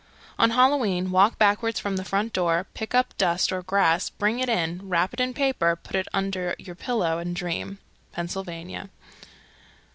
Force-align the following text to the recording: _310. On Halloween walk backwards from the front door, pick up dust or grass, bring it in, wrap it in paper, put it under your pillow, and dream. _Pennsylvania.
_310. 0.37 0.43
On 0.49 0.55
Halloween 0.57 1.11
walk 1.11 1.37
backwards 1.37 1.79
from 1.79 1.95
the 1.95 2.03
front 2.03 2.33
door, 2.33 2.65
pick 2.73 2.95
up 2.95 3.15
dust 3.19 3.51
or 3.51 3.61
grass, 3.61 4.09
bring 4.09 4.39
it 4.39 4.49
in, 4.49 4.89
wrap 4.89 5.13
it 5.13 5.19
in 5.19 5.31
paper, 5.31 5.75
put 5.75 5.95
it 5.95 6.07
under 6.11 6.55
your 6.57 6.73
pillow, 6.73 7.19
and 7.19 7.35
dream. 7.35 7.77
_Pennsylvania. 8.11 8.89